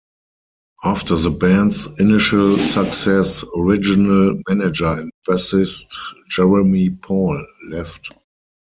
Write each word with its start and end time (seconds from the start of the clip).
After 0.83 1.15
the 1.15 1.29
band's 1.29 1.85
initial 1.99 2.57
success, 2.57 3.45
original 3.55 4.41
manager 4.49 4.87
and 4.87 5.11
bassist 5.27 5.95
Jeremy 6.27 6.89
Paul 6.89 7.45
left. 7.69 8.09